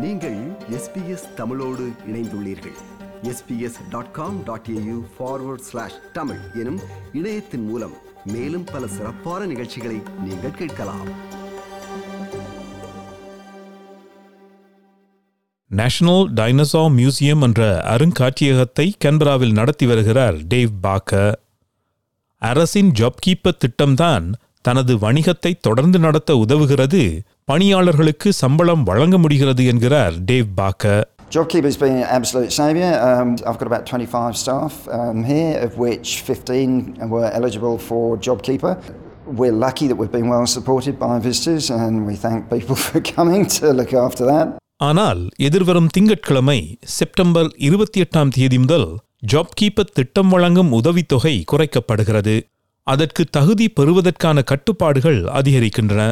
[0.00, 2.76] நீங்கள் எஸ்பிஎஸ் தமிழோடு இணைந்துள்ளீர்கள்.
[3.22, 6.80] SBS dot com dot AU forward slash Tamil எனும்
[7.12, 7.92] இணையத்தின் மூலம்
[8.24, 11.08] மேலும் பல சிறப்பான நிகழ்ச்சிகளை நீங்கள் கேட்கலாம்.
[15.66, 21.34] நேஷனல் டைனோசார் மியூசியம் என்ற அருங்காட்சியகத்தை கன்பராவில் நடத்தி வருகிறார் டேவ் பாக்கர்.
[22.38, 27.02] அரசின் ஜாப் கீப்பர் திட்டம்தான் தனது வணிகத்தை தொடர்ந்து நடத்த உதவுகிறது
[27.44, 32.90] பணியாளர்களுக்கு சம்பளம் வழங்க முடிகிறது என்கிறார் Dave Packer JobKeeper's been an absolute saviour.
[33.00, 36.70] Um, I've got about 25 staff um, here, of which 15
[37.08, 38.72] were eligible for JobKeeper.
[39.32, 43.44] We're lucky that we've been well supported by visitors, and we thank people for coming
[43.56, 44.46] to look after that.
[44.80, 46.58] ஆனால் எதிர்வரும் திங்கட்கிழமை
[46.96, 48.88] September இருபத்தி எட்டாம் தேதி முதல்
[49.26, 52.34] job keeper திட்டம் வழங்கும் உதவித்தொகை குறைக்கப்படுகிறது
[52.88, 56.02] அதற்கு தகுதி பெறுவதற்கான கட்டுப்பாடுகள் அதிகரிக்கின்றன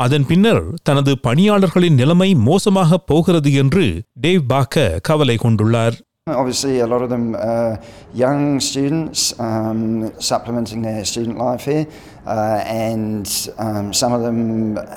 [0.00, 3.84] அதன் பின்னர் தனது பணியாளர்களின் நிலைமை மோசமாக போகிறது என்று
[4.20, 7.70] டேவ் பாக்க கவலை கொண்டுள்ளார் Obviously, a lot of them are
[8.14, 9.80] young students um,
[10.20, 11.84] supplementing their student life here,
[12.26, 13.26] uh, and
[13.58, 14.40] um, some of them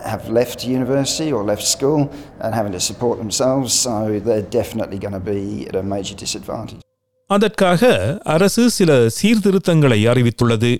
[0.03, 2.01] have left university or left school
[2.41, 6.81] and having to support themselves, so they're definitely going to be at a major disadvantage.
[7.29, 7.83] அதற்காக
[8.27, 10.71] அரசு சில சீர்திருத்தங்களை அறிவித்துள்ளது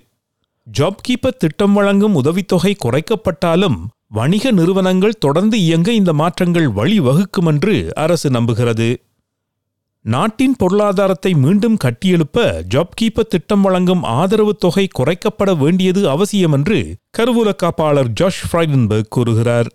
[0.72, 3.76] job keeper திட்டம் வழங்கும் உதவித்தொகை குறைக்கப்பட்டாலும்
[4.08, 8.96] வணிக நிறுவனங்கள் தொடர்ந்து இயங்க இந்த மாற்றங்கள் வழிவகுக்கும் என்று அரசு நம்புகிறது.
[10.00, 17.52] நாட்டின் பொருளாதாரத்தை மீண்டும் கட்டியெழுப்ப ஜாப் கீப்பர் திட்டம் வழங்கும் ஆதரவு தொகை குறைக்கப்பட வேண்டியது அவசியம் என்று கருவூல
[17.62, 19.66] காப்பாளர் ஜாஷ் ஃப்ரைடன்பர்க் கூறுகிறார்.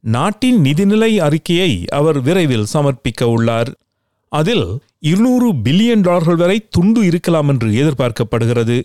[0.00, 3.74] நாட்டின் நிதிநிலை அறிக்கையை அவர் விரைவில் சமர்ப்பிக்க உள்ளார்.
[4.28, 8.82] அதில் இருநூறு பில்லியன் டாலர்கள் வரை துண்டு இருக்கலாம் என்று எதிர்பார்க்கப்படுகிறது.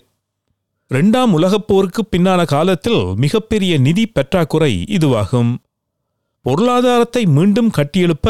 [0.89, 5.51] இரண்டாம் உலகப் போருக்கு பின்னான காலத்தில் மிகப்பெரிய நிதி பற்றாக்குறை இதுவாகும்
[6.45, 8.27] பொருளாதாரத்தை மீண்டும் கட்டியெழுப்ப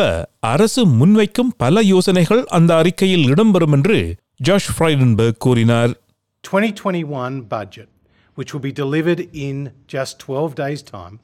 [0.52, 3.98] அரசு முன்வைக்கும் பல யோசனைகள் அந்த அறிக்கையில் இடம்பெறும் என்று
[4.48, 5.94] ஜாஷ் ஃப்ரைடன்பர்க் கூறினார்
[6.44, 7.88] 2021 budget,
[8.38, 9.56] which will be delivered in
[9.94, 11.16] just 12 days' time,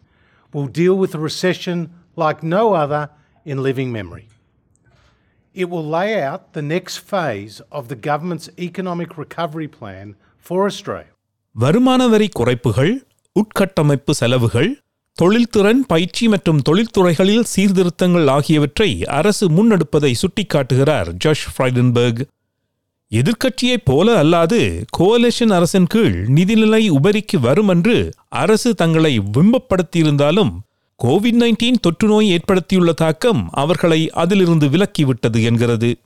[0.53, 1.79] will deal with a recession
[2.17, 3.03] like no other
[3.45, 4.25] in living memory.
[5.55, 10.07] It will lay out the next phase of the government's economic recovery plan
[10.45, 11.13] for Australia.
[11.58, 12.94] வருமான வரி குறைப்புகள்
[13.36, 14.82] உட்கட்டமைப்பு செலவுகள்
[15.20, 22.20] தொழில்திறன் பயிற்சி மற்றும் தொழில்துறைகளில் சீர்திருத்தங்கள் ஆகியவற்றை அரசு முன்னெடுப்பதை சுட்டிக்காட்டுகிறார் ஜஷ் Frydenberg.
[23.12, 30.52] எதிர்க்கட்சியைப் போல அல்லாது கோஅலிஷன் அரசின் கீழ் நிதிநிலை உபரிக்கு வரும் என்று அரசு தங்களை விம்பப்படுத்தியிருந்தாலும்
[31.04, 35.96] கோவிட் நைன்டீன் தொற்றுநோய் ஏற்படுத்தியுள்ள தாக்கம் அவர்களை அதிலிருந்து விலக்கிவிட்டது என்கிறது.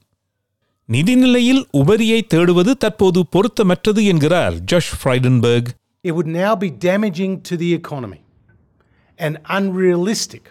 [0.94, 5.72] நிதிநிலையில் உபரியை தேடுவது தற்போது பொருத்தமற்றது என்கிறார் Josh Frydenberg
[6.09, 8.19] It would now be damaging to the economy
[9.25, 10.44] and unrealistic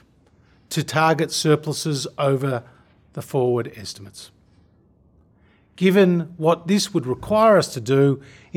[0.70, 2.52] to target surpluses over
[3.16, 4.22] the forward estimates.
[5.78, 6.10] Given
[6.46, 8.02] what this would require us to do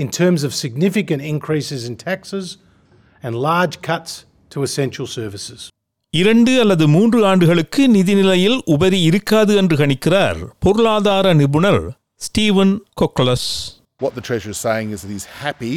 [0.03, 2.47] in terms of significant increases in taxes
[3.23, 4.11] and large cuts
[4.53, 5.61] to essential services.
[6.19, 11.83] இரண்டு அல்லது மூன்று ஆண்டுகளுக்கு நிதிநிலையில் உபரி இருக்காது என்று கணிக்கிறார் பொருளாதார நிபுணர்
[12.27, 13.49] Steven Koukoulas
[14.05, 15.75] What the Treasurer is saying is that he's happy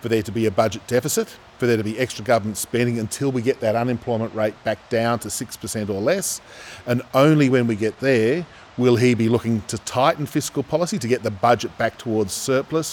[0.00, 1.28] for there to be a budget deficit,
[1.58, 5.14] for there to be extra government spending until we get that unemployment rate back down
[5.24, 6.28] to 6% or less.
[6.90, 8.32] And only when we get there
[8.78, 12.88] will he be looking to tighten fiscal policy to get the budget back towards surplus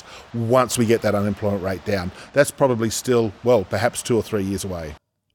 [0.58, 2.08] once we get that unemployment rate down.
[2.36, 4.88] That's probably still, well, perhaps two or three years away.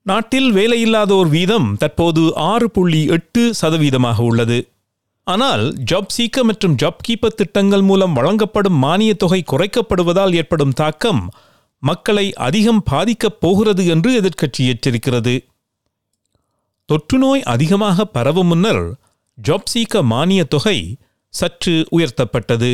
[0.08, 4.68] நாட்டில் வேலையில்லாதோர் வீதம் தற்போது ஆறு புள்ளி எட்டு சதவீதமாக உள்ளது.
[5.24, 11.30] ஆனால் job seeker மற்றும் ஜாப் கீப்பர் திட்டங்கள் மூலம் வழங்கப்படும் மானியத் தொகை குறைக்கப்படுவதால் ஏற்படும் தாக்கம்
[11.80, 15.36] மக்களை அதிகம் பாதிக்கப் போகிறது என்று எதிர்க்கட்சி எச்சரிக்கிறது.
[16.90, 18.84] தொற்றுநோய் அதிகமாக பரவும் முன்னர்
[19.50, 20.98] ஜாப் சீக்கர் மானியத் தொகை
[21.34, 22.72] சற்று உயர்த்தப்பட்டது.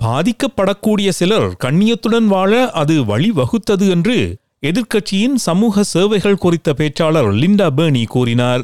[0.00, 4.18] பாதிக்கப்படக்கூடிய சிலர் கண்ணியத்துடன் வாழ அது வழிவகுத்தது என்று
[4.62, 8.62] எதிர்க்கட்சியின் சமூக சேவைகள் குறித்த பேச்சாளர் லிண்டா பேர்னி கூறினார்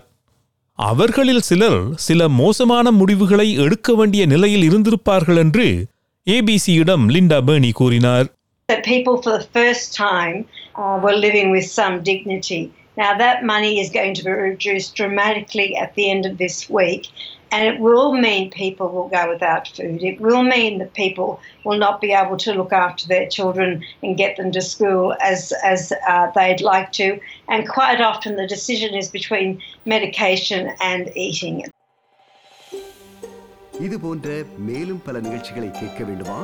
[0.79, 5.67] அவர்களில் சிலர் சில மோசமான முடிவுகளை எடுக்க வேண்டிய நிலையில் இருந்திருப்பார்கள் என்று
[6.27, 8.27] ஏபிசியிடம் லிண்டா பேர்னி கூறினார்
[8.69, 10.37] that people for the first time
[10.75, 12.61] uh, were living with some dignity.
[12.97, 17.03] Now, that money is going to be reduced dramatically at the end of this week,
[17.55, 20.03] and it will mean people will go without food.
[20.03, 21.29] It will mean that people
[21.67, 23.69] will not be able to look after their children
[24.03, 27.09] and get them to school as, as uh, they'd like to.
[27.49, 31.57] And quite often, the decision is between medication and eating.
[33.81, 34.29] இது போன்ற
[34.59, 36.41] மேலும் பல நிகழ்ச்சிகளை கேட்க வேண்டுமா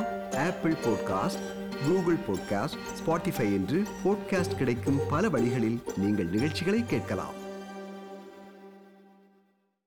[0.47, 1.43] Apple podcast
[1.85, 7.37] Google podcast Spotify என்று podcast கிடைக்கும் பல வழிகளில் நீங்கள் நிகழ்ச்சிகளை கேட்கலாம்